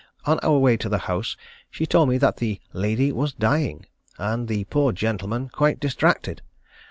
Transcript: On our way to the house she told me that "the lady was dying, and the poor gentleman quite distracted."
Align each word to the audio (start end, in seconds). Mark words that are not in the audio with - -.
On 0.25 0.39
our 0.39 0.57
way 0.57 0.77
to 0.77 0.89
the 0.89 0.97
house 1.05 1.37
she 1.69 1.85
told 1.85 2.09
me 2.09 2.17
that 2.17 2.37
"the 2.37 2.59
lady 2.73 3.11
was 3.11 3.33
dying, 3.35 3.85
and 4.17 4.47
the 4.47 4.63
poor 4.63 4.91
gentleman 4.93 5.49
quite 5.49 5.79
distracted." 5.79 6.41